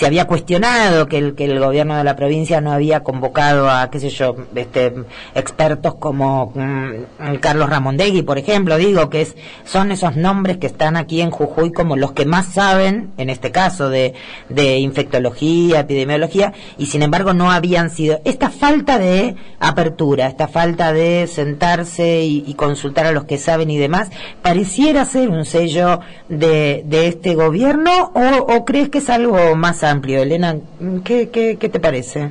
se 0.00 0.06
había 0.06 0.26
cuestionado 0.26 1.08
que 1.08 1.18
el, 1.18 1.34
que 1.34 1.44
el 1.44 1.60
gobierno 1.60 1.94
de 1.94 2.04
la 2.04 2.16
provincia 2.16 2.62
no 2.62 2.72
había 2.72 3.00
convocado 3.00 3.68
a, 3.68 3.90
qué 3.90 4.00
sé 4.00 4.08
yo, 4.08 4.34
este, 4.54 4.94
expertos 5.34 5.96
como 5.96 6.52
mm, 6.54 7.34
Carlos 7.38 7.68
Ramondegui, 7.68 8.22
por 8.22 8.38
ejemplo, 8.38 8.78
digo 8.78 9.10
que 9.10 9.20
es, 9.20 9.36
son 9.66 9.92
esos 9.92 10.16
nombres 10.16 10.56
que 10.56 10.68
están 10.68 10.96
aquí 10.96 11.20
en 11.20 11.30
Jujuy 11.30 11.70
como 11.70 11.96
los 11.96 12.12
que 12.12 12.24
más 12.24 12.46
saben, 12.46 13.12
en 13.18 13.28
este 13.28 13.50
caso, 13.50 13.90
de, 13.90 14.14
de 14.48 14.78
infectología, 14.78 15.80
epidemiología, 15.80 16.54
y 16.78 16.86
sin 16.86 17.02
embargo 17.02 17.34
no 17.34 17.50
habían 17.50 17.90
sido. 17.90 18.22
Esta 18.24 18.48
falta 18.48 18.98
de 18.98 19.34
apertura, 19.58 20.28
esta 20.28 20.48
falta 20.48 20.94
de 20.94 21.26
sentarse 21.26 22.22
y, 22.22 22.42
y 22.46 22.54
consultar 22.54 23.04
a 23.04 23.12
los 23.12 23.24
que 23.24 23.36
saben 23.36 23.68
y 23.68 23.76
demás, 23.76 24.08
pareciera 24.40 25.04
ser 25.04 25.28
un 25.28 25.44
sello 25.44 26.00
de, 26.30 26.84
de 26.86 27.08
este 27.08 27.34
gobierno 27.34 28.12
o, 28.14 28.54
o 28.54 28.64
crees 28.64 28.88
que 28.88 28.98
es 28.98 29.10
algo 29.10 29.56
más 29.56 29.84
amplio, 29.90 30.22
Elena? 30.22 30.56
¿Qué, 31.04 31.30
qué, 31.30 31.56
qué 31.58 31.68
te 31.68 31.80
parece? 31.80 32.30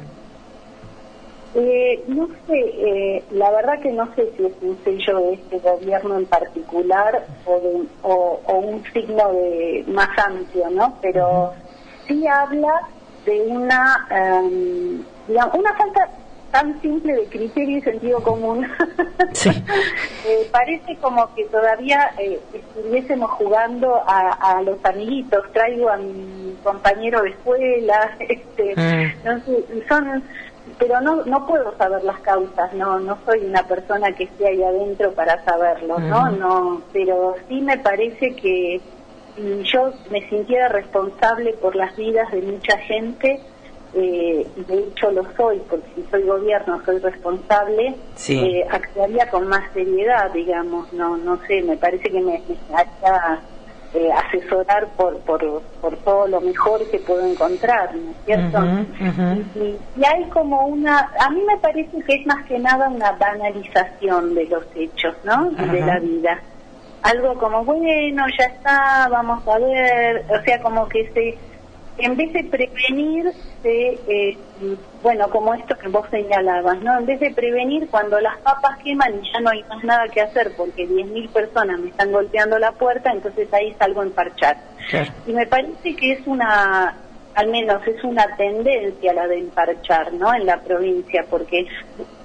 Eh, 1.56 2.04
no 2.08 2.28
sé, 2.46 2.54
eh, 2.60 3.24
la 3.32 3.50
verdad 3.51 3.80
que 3.82 3.92
no 3.92 4.06
sé 4.16 4.32
si 4.38 4.46
es 4.46 4.51
un 4.62 4.78
sello 4.84 5.20
de 5.20 5.34
este 5.34 5.60
gobierno 5.60 6.18
en 6.20 6.25
particular 6.28 7.25
o, 7.46 7.60
de- 7.60 7.88
o, 8.04 8.39
o 8.46 8.54
un 8.60 8.84
signo 8.94 9.34
de 9.34 9.84
más 9.88 10.10
amplio, 10.25 10.70
¿no? 10.70 10.96
Pero 11.01 11.54
sí 12.08 12.24
habla 12.28 12.72
de 13.25 13.42
una, 13.42 14.08
em, 14.12 15.01
digamos, 15.28 15.56
una 15.56 15.74
falta 15.74 16.08
tan 16.51 16.82
simple 16.82 17.13
de 17.13 17.25
criterio 17.25 17.77
y 17.77 17.82
sentido 17.82 18.22
común. 18.24 18.65
Sí. 19.34 19.50
Eh, 20.25 20.50
parece 20.51 20.96
como 20.98 21.34
que 21.36 21.44
todavía 21.46 22.12
eh, 22.18 22.39
estuviésemos 22.53 23.29
jugando 23.32 23.96
a, 24.08 24.29
a 24.58 24.62
los 24.63 24.84
amiguitos. 24.84 25.44
Traigo 25.53 25.89
a 25.89 25.98
mi 25.98 26.56
compañero 26.63 27.22
de 27.22 27.29
escuela, 27.29 28.15
este, 28.20 28.74
Mm. 28.75 29.25
no 29.25 29.39
sé, 29.46 29.63
son, 29.88 30.24
pero 30.77 31.00
no 31.01 31.24
no 31.25 31.46
puedo 31.46 31.75
saber 31.77 32.03
las 32.03 32.20
causas. 32.22 32.74
No 32.74 33.00
no 33.00 33.18
soy 33.25 33.46
una 33.46 33.63
persona 33.63 34.12
que 34.13 34.24
esté 34.25 34.48
ahí 34.48 34.63
adentro 34.63 35.12
para 35.13 35.44
saberlo, 35.46 36.00
¿no? 36.00 36.24
Ujú. 36.24 36.36
No, 36.38 36.82
pero 36.91 37.36
sí 37.48 37.62
me 37.62 37.77
parece 37.77 38.36
que 38.36 38.82
si 39.36 39.63
yo 39.72 39.94
me 40.10 40.27
sintiera 40.29 40.70
responsable 40.70 41.53
por 41.53 41.75
las 41.75 41.96
vidas 41.96 42.32
de 42.32 42.41
mucha 42.41 42.77
gente. 42.79 43.39
Eh, 43.93 44.46
y 44.55 44.63
de 44.65 44.79
hecho 44.79 45.12
lo 45.12 45.24
soy, 45.36 45.60
porque 45.69 45.88
si 45.96 46.03
soy 46.12 46.24
gobierno 46.24 46.79
soy 46.86 47.00
responsable, 47.00 47.96
Sí. 48.15 48.39
eh, 48.39 48.65
actuaría 48.69 49.27
con 49.31 49.48
más 49.48 49.63
seriedad, 49.74 50.29
digamos, 50.31 50.91
no 50.93 51.17
no 51.17 51.39
sé, 51.48 51.62
me 51.63 51.75
parece 51.75 52.03
que 52.10 52.19
me, 52.22 52.39
me 52.69 52.75
haría 52.75 53.39
eh, 53.96 54.10
asesorar 54.12 54.88
por, 54.96 55.17
por, 55.22 55.41
por 55.81 55.98
todo 55.98 56.27
lo 56.27 56.39
mejor 56.41 56.88
que 56.91 57.00
puedo 57.00 57.25
encontrar, 57.25 57.96
¿no 57.96 58.12
es 58.12 58.17
cierto? 58.25 58.60
Y, 59.55 59.77
y 60.00 60.05
hay 60.05 60.24
como 60.25 60.67
una, 60.67 61.10
a 61.19 61.29
mí 61.31 61.41
me 61.48 61.58
parece 61.58 62.00
que 62.05 62.13
es 62.15 62.27
más 62.27 62.46
que 62.46 62.60
nada 62.60 62.88
una 62.89 63.13
banalización 63.13 64.36
de 64.36 64.46
los 64.46 64.63
hechos, 64.75 65.15
¿no? 65.24 65.51
Y 65.51 65.69
de 65.69 65.81
la 65.81 65.98
vida. 66.00 66.39
Algo 67.01 67.34
como, 67.39 67.63
bueno, 67.65 68.25
ya 68.38 68.46
está, 68.46 69.08
vamos 69.10 69.41
a 69.48 69.58
ver, 69.58 70.24
o 70.29 70.43
sea, 70.43 70.62
como 70.62 70.88
que 70.89 71.10
se, 71.13 71.38
en 72.00 72.15
vez 72.15 72.32
de 72.34 72.44
prevenir, 72.46 73.32
eh, 73.63 74.38
bueno, 75.03 75.29
como 75.29 75.53
esto 75.53 75.75
que 75.77 75.88
vos 75.88 76.08
señalabas, 76.10 76.79
¿no? 76.82 76.98
En 76.98 77.06
vez 77.06 77.20
de 77.20 77.32
prevenir, 77.32 77.88
cuando 77.89 78.20
las 78.20 78.38
papas 78.39 78.77
queman 78.84 79.22
y 79.24 79.32
ya 79.32 79.39
no 79.41 79.50
hay 79.50 79.63
más 79.63 79.84
nada 79.84 80.08
que 80.08 80.22
hacer 80.22 80.51
porque 80.56 80.88
10.000 80.88 81.29
personas 81.29 81.79
me 81.79 81.89
están 81.89 82.12
golpeando 82.12 82.58
la 82.58 82.72
puerta, 82.72 83.12
entonces 83.12 83.53
ahí 83.53 83.74
salgo 83.77 84.03
en 84.03 84.12
parchar. 84.12 84.58
Claro. 84.89 85.12
Y 85.27 85.34
me 85.34 85.46
parece 85.48 85.96
que 85.96 86.13
es 86.13 86.25
una, 86.27 86.96
al 87.36 87.48
menos 87.48 87.86
es 87.88 88.03
una 88.03 88.36
tendencia 88.36 89.13
la 89.13 89.27
de 89.27 89.39
emparchar, 89.39 90.13
¿no? 90.13 90.34
En 90.34 90.46
la 90.46 90.60
provincia, 90.62 91.25
porque 91.29 91.65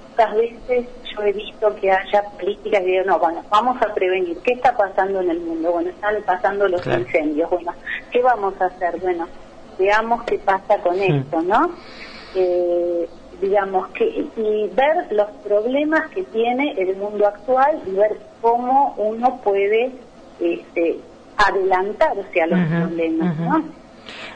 muchas 0.09 0.35
veces 0.35 0.87
yo 1.13 1.21
he 1.23 1.33
visto 1.33 1.75
que 1.75 1.91
haya 1.91 2.23
políticas 2.39 2.79
que 2.81 2.85
digan, 2.87 3.07
no, 3.07 3.19
bueno, 3.19 3.43
vamos 3.49 3.81
a 3.81 3.93
prevenir. 3.93 4.37
¿Qué 4.43 4.53
está 4.53 4.75
pasando 4.75 5.21
en 5.21 5.29
el 5.31 5.39
mundo? 5.41 5.71
Bueno, 5.71 5.89
están 5.89 6.15
pasando 6.25 6.67
los 6.67 6.81
Claro. 6.81 7.01
incendios. 7.01 7.49
Bueno, 7.49 7.73
¿qué 8.11 8.21
vamos 8.21 8.53
a 8.61 8.65
hacer? 8.65 8.97
Bueno, 8.99 9.27
veamos 9.77 10.23
qué 10.23 10.37
pasa 10.39 10.77
con 10.79 10.97
Mm. 10.97 11.01
esto, 11.01 11.41
¿no? 11.41 11.69
Eh, 12.35 13.07
digamos 13.41 13.87
que 13.89 14.05
y 14.05 14.69
ver 14.75 15.11
los 15.11 15.27
problemas 15.45 16.09
que 16.11 16.23
tiene 16.23 16.71
el 16.77 16.95
mundo 16.95 17.27
actual 17.27 17.79
y 17.85 17.91
ver 17.91 18.17
cómo 18.41 18.93
uno 18.97 19.39
puede 19.43 19.91
este, 20.39 20.99
adelantarse 21.37 22.41
a 22.41 22.47
los 22.47 22.59
problemas. 22.67 23.37
¿no? 23.39 23.63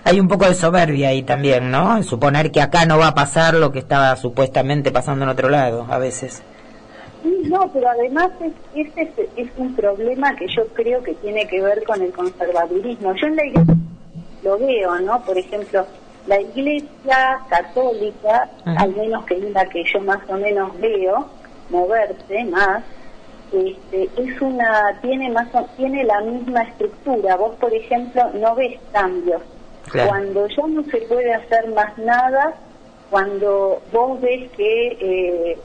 Hay 0.04 0.20
un 0.20 0.28
poco 0.28 0.46
de 0.46 0.54
soberbia 0.54 1.10
ahí 1.10 1.24
también, 1.24 1.72
¿no? 1.72 2.02
Suponer 2.04 2.52
que 2.52 2.62
acá 2.62 2.86
no 2.86 2.98
va 2.98 3.08
a 3.10 3.16
pasar 3.16 3.54
lo 3.54 3.72
que 3.72 3.80
estaba 3.80 4.16
supuestamente 4.16 4.92
pasando 4.92 5.24
en 5.26 5.30
otro 5.30 5.50
lado, 5.50 5.86
a 5.90 5.98
veces. 5.98 6.42
Sí, 7.24 7.42
no, 7.50 7.70
pero 7.74 7.90
además 7.90 8.30
es, 8.76 8.88
ese 8.88 9.02
es, 9.18 9.30
es 9.36 9.50
un 9.58 9.76
problema 9.76 10.36
que 10.36 10.48
yo 10.48 10.66
creo 10.74 11.04
que 11.04 11.14
tiene 11.16 11.46
que 11.48 11.62
ver 11.62 11.84
con 11.84 12.02
el 12.02 12.12
conservadurismo. 12.14 13.14
Yo 13.16 13.28
en 13.28 13.36
la 13.36 13.46
iglesia 13.46 13.76
lo 14.44 14.58
veo, 14.58 15.00
¿no? 15.00 15.22
Por 15.24 15.38
ejemplo, 15.38 15.86
la 16.28 16.40
iglesia 16.40 17.40
católica, 17.50 18.50
al 18.78 18.96
menos 18.96 19.26
que 19.26 19.36
es 19.36 19.52
la 19.52 19.66
que 19.66 19.84
yo 19.84 20.00
más 20.02 20.20
o 20.30 20.34
menos 20.34 20.78
veo, 20.80 21.26
moverse 21.70 22.44
más, 22.46 22.84
este, 23.52 24.04
es 24.18 24.42
una, 24.42 25.00
tiene 25.02 25.30
más 25.32 25.48
o- 25.54 25.66
tiene 25.78 26.04
la 26.04 26.22
misma 26.22 26.62
estructura. 26.64 27.36
Vos, 27.36 27.56
por 27.60 27.74
ejemplo, 27.74 28.30
no 28.36 28.54
ves 28.56 28.80
cambios. 28.92 29.42
Claro. 29.92 30.10
Cuando 30.10 30.48
ya 30.48 30.68
no 30.68 30.84
se 30.84 30.98
puede 31.02 31.34
hacer 31.34 31.68
más 31.74 31.98
nada, 31.98 32.54
cuando 33.10 33.82
vos 33.92 34.22
ves 34.22 34.52
que 34.52 34.98
eh, 35.02 35.58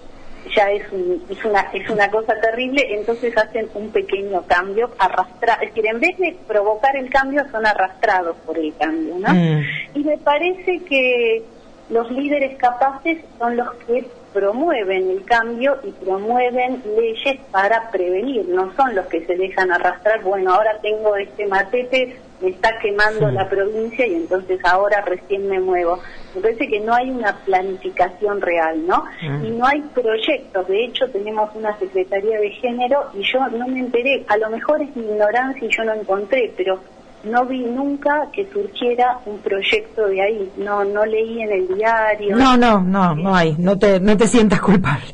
ya 0.55 0.71
es, 0.71 0.83
un- 0.93 1.23
es 1.29 1.45
una 1.45 1.61
es 1.73 1.89
una 1.89 2.11
cosa 2.11 2.35
terrible, 2.41 2.85
entonces 2.95 3.37
hacen 3.37 3.69
un 3.75 3.91
pequeño 3.91 4.43
cambio, 4.47 4.91
arrastra, 4.99 5.55
es 5.63 5.69
decir, 5.75 5.87
en 5.87 6.01
vez 6.01 6.17
de 6.19 6.37
provocar 6.47 6.97
el 6.97 7.09
cambio, 7.11 7.45
son 7.51 7.67
arrastrados 7.67 8.37
por 8.47 8.59
el 8.59 8.75
cambio, 8.77 9.15
¿no? 9.19 9.33
Mm. 9.33 9.63
Y 9.95 10.05
me 10.05 10.19
parece 10.19 10.81
que 10.85 11.43
los 11.91 12.11
líderes 12.11 12.57
capaces 12.59 13.19
son 13.39 13.57
los 13.57 13.73
que 13.87 14.05
promueven 14.33 15.11
el 15.11 15.25
cambio 15.25 15.79
y 15.85 15.91
promueven 16.05 16.83
leyes 16.97 17.39
para 17.53 17.91
prevenir, 17.91 18.49
no 18.49 18.75
son 18.75 18.95
los 18.95 19.07
que 19.07 19.25
se 19.27 19.37
dejan 19.37 19.71
arrastrar, 19.71 20.23
bueno, 20.23 20.53
ahora 20.55 20.79
tengo 20.83 21.15
este 21.17 21.47
matete, 21.47 22.17
me 22.45 22.51
está 22.51 22.79
quemando 22.81 23.31
la 23.31 23.49
provincia 23.49 24.07
y 24.07 24.15
entonces 24.15 24.61
ahora 24.65 25.01
recién 25.01 25.49
me 25.49 25.59
muevo. 25.59 25.99
Me 26.35 26.43
parece 26.43 26.69
que 26.69 26.81
no 26.81 26.95
hay 26.95 27.11
una 27.11 27.35
planificación 27.45 28.41
real, 28.41 28.87
¿no? 28.87 29.05
Y 29.43 29.51
no 29.51 29.67
hay 29.67 29.81
proyectos, 29.95 30.69
de 30.69 30.85
hecho 30.85 31.09
tenemos 31.11 31.51
una 31.55 31.77
Secretaría 31.79 32.39
de 32.39 32.51
Género 32.51 33.11
y 33.15 33.23
yo 33.23 33.41
no 33.49 33.67
me 33.69 33.81
enteré, 33.81 34.25
a 34.29 34.37
lo 34.37 34.51
mejor 34.51 34.83
es 34.83 34.95
mi 34.95 35.05
ignorancia 35.05 35.67
y 35.67 35.75
yo 35.75 35.85
no 35.85 35.95
encontré, 35.95 36.53
pero 36.57 36.81
no 37.25 37.47
vi 37.47 37.65
nunca 37.65 38.29
que 38.33 38.47
surgiera 38.53 39.19
un 39.25 39.39
proyecto 39.39 40.07
de 40.07 40.21
ahí, 40.21 40.53
no 40.59 40.85
no 40.85 41.05
leí 41.07 41.41
en 41.41 41.53
el 41.53 41.69
diario. 41.75 42.37
No, 42.37 42.57
no, 42.57 42.81
no, 42.81 43.15
no 43.15 43.35
hay, 43.35 43.55
no 43.59 43.79
te, 43.79 43.99
no 44.01 44.17
te 44.17 44.27
sientas 44.27 44.61
culpable. 44.61 45.07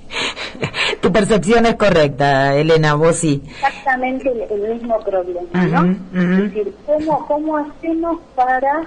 Tu 1.00 1.12
percepción 1.12 1.66
es 1.66 1.76
correcta, 1.76 2.54
Elena, 2.54 2.95
vos 2.95 3.16
sí. 3.16 3.42
Exactamente 3.47 4.30
el, 4.30 4.62
el 4.62 4.75
mismo 4.75 4.99
problema, 5.00 5.64
¿no? 5.64 5.97
Es 6.21 6.52
decir, 6.52 6.75
¿cómo, 6.87 7.26
cómo 7.26 7.57
hacemos 7.59 8.21
para 8.35 8.83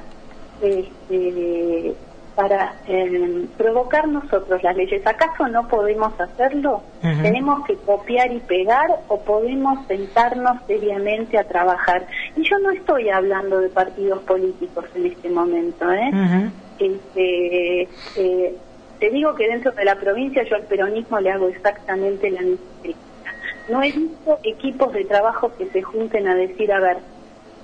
este, 0.62 1.96
para 2.36 2.74
eh, 2.88 3.46
provocar 3.58 4.08
nosotros 4.08 4.62
las 4.64 4.76
leyes? 4.76 5.06
¿Acaso 5.06 5.48
no 5.48 5.68
podemos 5.68 6.14
hacerlo? 6.20 6.82
¿Tenemos 7.02 7.66
que 7.66 7.76
copiar 7.76 8.32
y 8.32 8.40
pegar 8.40 8.88
o 9.08 9.20
podemos 9.20 9.86
sentarnos 9.88 10.58
seriamente 10.68 11.38
a 11.38 11.44
trabajar? 11.44 12.08
Y 12.36 12.44
yo 12.44 12.58
no 12.60 12.72
estoy 12.72 13.10
hablando 13.10 13.60
de 13.60 13.70
partidos 13.70 14.24
políticos 14.24 14.86
en 14.96 15.08
este 15.08 15.30
momento, 15.30 15.92
¿eh? 15.92 16.50
Este, 16.80 17.82
eh, 18.18 18.58
te 19.04 19.10
digo 19.10 19.36
que 19.36 19.50
dentro 19.50 19.74
de 19.74 19.84
la 19.84 19.96
provincia 19.96 20.46
yo 20.50 20.56
al 20.56 20.62
peronismo 20.62 21.20
le 21.20 21.30
hago 21.30 21.50
exactamente 21.50 22.32
la 22.32 22.40
misma 22.40 22.66
crítica. 22.82 23.34
No 23.68 23.84
he 23.84 23.92
visto 23.92 24.40
equipos 24.44 24.94
de 24.94 25.04
trabajo 25.04 25.52
que 25.58 25.68
se 25.72 25.82
junten 25.82 26.26
a 26.26 26.36
decir, 26.36 26.72
a 26.72 26.80
ver, 26.80 27.00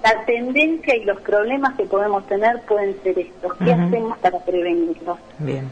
la 0.03 0.25
tendencia 0.25 0.98
y 0.98 1.05
los 1.05 1.22
problemas 1.22 1.77
que 1.77 1.86
podemos 1.86 2.27
tener 2.27 2.60
pueden 2.67 2.93
ser 3.03 3.19
estos. 3.19 3.53
¿Qué 3.63 3.72
hacemos 3.72 4.17
para 4.17 4.38
prevenirlos? 4.39 5.17
Bien. 5.38 5.72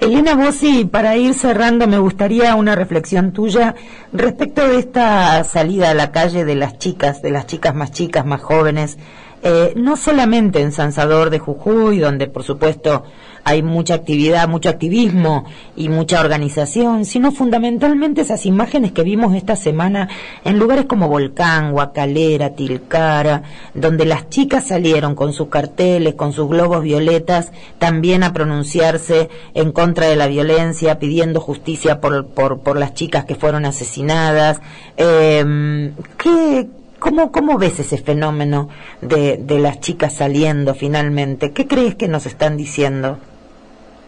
Elena 0.00 0.34
Bossi, 0.34 0.86
para 0.86 1.14
ir 1.18 1.34
cerrando, 1.34 1.86
me 1.86 1.98
gustaría 1.98 2.54
una 2.54 2.74
reflexión 2.74 3.32
tuya 3.32 3.74
respecto 4.14 4.66
de 4.66 4.78
esta 4.78 5.44
salida 5.44 5.90
a 5.90 5.94
la 5.94 6.10
calle 6.10 6.46
de 6.46 6.54
las 6.54 6.78
chicas, 6.78 7.20
de 7.20 7.32
las 7.32 7.46
chicas 7.46 7.74
más 7.74 7.90
chicas, 7.90 8.24
más 8.24 8.40
jóvenes, 8.40 8.96
eh, 9.42 9.74
no 9.76 9.98
solamente 9.98 10.62
en 10.62 10.72
San 10.72 10.92
Salvador 10.92 11.28
de 11.28 11.38
Jujuy, 11.38 11.98
donde 11.98 12.28
por 12.28 12.44
supuesto 12.44 13.04
hay 13.46 13.62
mucha 13.62 13.94
actividad, 13.94 14.48
mucho 14.48 14.68
activismo 14.68 15.44
y 15.76 15.88
mucha 15.88 16.18
organización, 16.18 17.04
sino 17.04 17.30
fundamentalmente 17.30 18.22
esas 18.22 18.44
imágenes 18.44 18.90
que 18.90 19.04
vimos 19.04 19.36
esta 19.36 19.54
semana 19.54 20.08
en 20.44 20.58
lugares 20.58 20.86
como 20.86 21.08
Volcán, 21.08 21.70
Guacalera, 21.70 22.56
Tilcara, 22.56 23.44
donde 23.72 24.04
las 24.04 24.28
chicas 24.30 24.66
salieron 24.66 25.14
con 25.14 25.32
sus 25.32 25.46
carteles, 25.46 26.16
con 26.16 26.32
sus 26.32 26.48
globos 26.48 26.82
violetas, 26.82 27.52
también 27.78 28.24
a 28.24 28.32
pronunciarse 28.32 29.28
en 29.54 29.70
contra 29.70 30.06
de 30.06 30.16
la 30.16 30.26
violencia, 30.26 30.98
pidiendo 30.98 31.40
justicia 31.40 32.00
por, 32.00 32.26
por, 32.26 32.58
por 32.58 32.76
las 32.76 32.94
chicas 32.94 33.26
que 33.26 33.36
fueron 33.36 33.64
asesinadas. 33.64 34.60
Eh, 34.96 35.92
¿qué, 36.18 36.66
cómo, 36.98 37.30
¿Cómo 37.30 37.58
ves 37.58 37.78
ese 37.78 37.98
fenómeno 37.98 38.70
de, 39.02 39.36
de 39.36 39.60
las 39.60 39.78
chicas 39.78 40.14
saliendo 40.14 40.74
finalmente? 40.74 41.52
¿Qué 41.52 41.68
crees 41.68 41.94
que 41.94 42.08
nos 42.08 42.26
están 42.26 42.56
diciendo? 42.56 43.18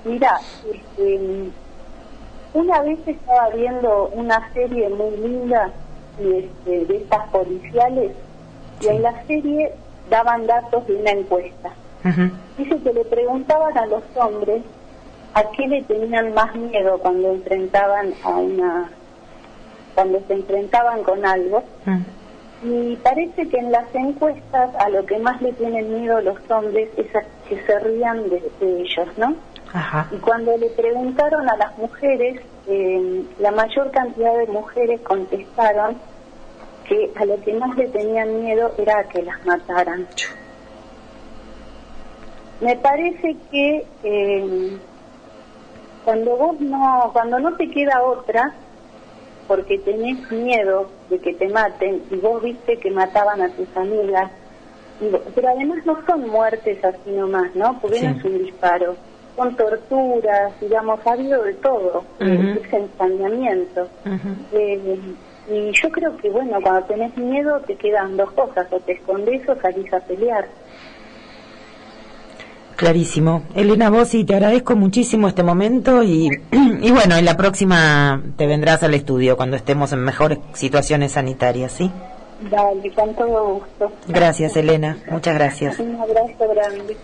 Mira, 0.09 0.41
este, 0.65 1.51
una 2.55 2.81
vez 2.83 2.99
estaba 3.07 3.51
viendo 3.51 4.09
una 4.15 4.51
serie 4.55 4.89
muy 4.89 5.17
linda 5.19 5.71
este, 6.19 6.87
de 6.87 6.97
estas 6.97 7.29
policiales 7.29 8.13
y 8.81 8.87
en 8.89 9.03
la 9.03 9.23
serie 9.27 9.75
daban 10.09 10.47
datos 10.47 10.87
de 10.87 10.97
una 10.97 11.11
encuesta. 11.11 11.71
Ujú, 12.05 12.31
Dice 12.57 12.79
que 12.83 12.93
le 12.95 13.05
preguntaban 13.05 13.77
a 13.77 13.87
los 13.87 14.03
hombres 14.17 14.63
a 15.35 15.43
qué 15.57 15.67
le 15.67 15.83
tenían 15.83 16.33
más 16.33 16.55
miedo 16.55 16.99
cuando 17.01 17.33
enfrentaban 17.33 18.15
a 18.25 18.31
una 18.31 18.91
cuando 19.95 20.21
se 20.27 20.33
enfrentaban 20.33 21.03
con 21.03 21.27
algo 21.27 21.59
ujú. 21.85 22.69
y 22.71 22.97
parece 22.97 23.49
que 23.49 23.59
en 23.59 23.73
las 23.73 23.93
encuestas 23.95 24.71
a 24.79 24.89
lo 24.91 25.05
que 25.05 25.19
más 25.19 25.43
le 25.43 25.53
tienen 25.53 26.01
miedo 26.01 26.21
los 26.21 26.39
hombres 26.51 26.89
es 26.97 27.15
a 27.17 27.21
que 27.49 27.61
se 27.63 27.79
rían 27.81 28.31
de, 28.31 28.43
de 28.61 28.81
ellos, 28.81 29.09
¿no? 29.19 29.35
Ajá. 29.73 30.09
Y 30.11 30.17
cuando 30.19 30.57
le 30.57 30.71
preguntaron 30.71 31.49
a 31.49 31.57
las 31.57 31.77
mujeres, 31.79 32.41
eh, 32.67 33.25
la 33.39 33.51
mayor 33.51 33.91
cantidad 33.91 34.37
de 34.39 34.47
mujeres 34.47 35.01
contestaron 35.03 35.99
que 36.85 37.13
a 37.17 37.25
lo 37.27 37.39
que 37.43 37.53
más 37.55 37.77
le 37.77 37.89
tenían 37.89 38.43
miedo 38.43 38.73
era 38.79 39.01
a 39.01 39.05
que 39.05 39.23
las 39.23 39.45
mataran. 39.45 40.07
Me 42.61 42.77
parece 42.77 43.37
que 43.51 43.87
eh, 44.03 44.79
cuando 46.05 46.37
vos 46.37 46.61
no, 46.61 47.11
cuando 47.13 47.39
no 47.39 47.55
te 47.57 47.71
queda 47.71 48.03
otra, 48.03 48.53
porque 49.47 49.79
tenés 49.79 50.31
miedo 50.31 50.91
de 51.11 51.19
que 51.21 51.35
te 51.35 51.49
maten 51.49 52.03
y 52.11 52.17
vos 52.17 52.43
viste 52.43 52.79
que 52.79 52.91
mataban 52.91 53.43
a 53.43 53.49
tus 53.51 53.69
amigas, 53.77 54.31
pero 55.35 55.49
además 55.49 55.79
no 55.87 55.99
son 56.07 56.29
muertes 56.29 56.85
así 56.85 57.11
nomás, 57.11 57.55
¿no? 57.55 57.79
Porque 57.81 58.01
no 58.03 58.13
Sí. 58.15 58.19
es 58.19 58.25
un 58.25 58.39
disparo, 58.39 58.97
son 59.39 59.55
torturas, 59.57 60.53
digamos, 60.61 60.99
ha 61.07 61.13
habido 61.13 61.43
de 61.45 61.55
todo, 61.55 62.05
eh, 62.19 62.37
Ujú. 62.37 62.61
es 62.67 62.73
ensañamiento. 62.73 63.89
Eh, 64.53 64.99
y 65.51 65.73
yo 65.73 65.89
creo 65.91 66.17
que, 66.17 66.29
bueno, 66.29 66.59
cuando 66.61 66.83
tenés 66.87 67.17
miedo 67.17 67.61
te 67.61 67.77
quedan 67.77 68.17
dos 68.17 68.33
cosas, 68.33 68.67
o 68.73 68.81
te 68.81 68.93
escondes 68.93 69.49
o 69.49 69.55
salís 69.61 69.93
a 69.95 70.01
pelear. 70.01 70.47
Clarísimo. 72.77 73.43
Elena 73.55 73.91
Bossi, 73.91 74.25
te 74.25 74.35
agradezco 74.35 74.77
muchísimo 74.77 75.29
este 75.29 75.43
momento 75.43 76.03
y, 76.03 76.29
y 76.81 76.91
bueno, 76.91 77.17
en 77.17 77.25
la 77.25 77.37
próxima 77.37 78.23
te 78.37 78.47
vendrás 78.47 78.83
al 78.83 78.95
estudio 78.95 79.37
cuando 79.37 79.57
estemos 79.57 79.93
en 79.93 80.01
mejores 80.01 80.39
situaciones 80.53 81.13
sanitarias, 81.13 81.73
¿sí? 81.73 81.91
Dale, 82.51 82.93
con 82.93 83.15
todo 83.15 83.55
gusto. 83.55 83.93
Gracias, 84.07 84.57
Elena. 84.57 84.97
Muchas 85.11 85.35
gracias. 85.35 85.79
Un 85.81 85.97
abrazo 85.97 86.49
grande. 86.55 86.97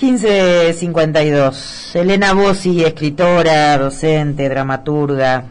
1552. 0.00 1.96
Elena 1.96 2.32
Bossi, 2.32 2.82
escritora, 2.84 3.76
docente, 3.78 4.48
dramaturga. 4.48 5.44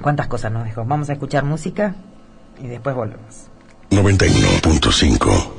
¿Cuántas 0.00 0.26
cosas 0.26 0.50
nos 0.52 0.64
dejó? 0.64 0.84
Vamos 0.84 1.08
a 1.10 1.12
escuchar 1.12 1.44
música 1.44 1.94
y 2.62 2.66
después 2.66 2.94
volvemos. 2.96 3.46
91.5. 3.90 5.57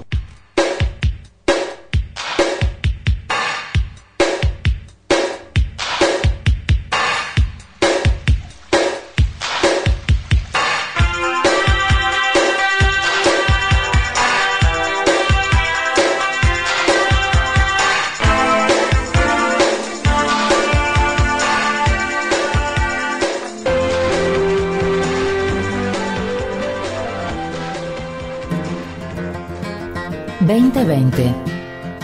...2020... 30.89 31.35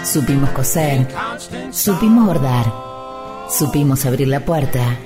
Supimos 0.04 0.52
coser... 0.52 1.08
Supimos 1.72 2.28
bordar... 2.28 2.72
Supimos 3.50 4.06
abrir 4.06 4.28
la 4.28 4.42
puerta... 4.42 5.00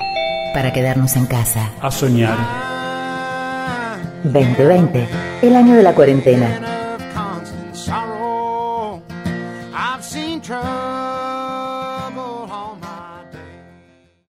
Para 0.53 0.73
quedarnos 0.73 1.15
en 1.15 1.25
casa. 1.27 1.71
a 1.79 1.89
soñar. 1.89 2.37
2020... 4.25 5.07
El 5.41 5.55
año 5.55 5.75
de 5.75 5.83
la 5.83 5.95
cuarentena. 5.95 6.68